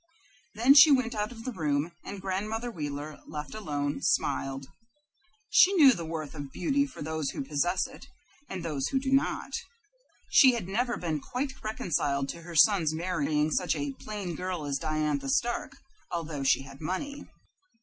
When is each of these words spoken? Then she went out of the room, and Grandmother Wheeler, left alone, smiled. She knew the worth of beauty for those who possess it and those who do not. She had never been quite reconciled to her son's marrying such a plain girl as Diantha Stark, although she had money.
Then 0.55 0.73
she 0.73 0.89
went 0.89 1.13
out 1.13 1.31
of 1.31 1.45
the 1.45 1.51
room, 1.51 1.91
and 2.03 2.19
Grandmother 2.23 2.71
Wheeler, 2.71 3.19
left 3.27 3.53
alone, 3.53 4.01
smiled. 4.01 4.65
She 5.51 5.73
knew 5.73 5.93
the 5.93 6.07
worth 6.07 6.33
of 6.33 6.51
beauty 6.51 6.87
for 6.87 7.03
those 7.03 7.29
who 7.29 7.45
possess 7.45 7.85
it 7.85 8.07
and 8.49 8.65
those 8.65 8.87
who 8.87 8.99
do 8.99 9.11
not. 9.11 9.53
She 10.31 10.53
had 10.53 10.67
never 10.67 10.97
been 10.97 11.19
quite 11.19 11.53
reconciled 11.63 12.29
to 12.29 12.41
her 12.41 12.55
son's 12.55 12.95
marrying 12.95 13.51
such 13.51 13.75
a 13.75 13.91
plain 13.91 14.33
girl 14.33 14.65
as 14.65 14.79
Diantha 14.79 15.29
Stark, 15.29 15.73
although 16.09 16.41
she 16.41 16.63
had 16.63 16.81
money. 16.81 17.27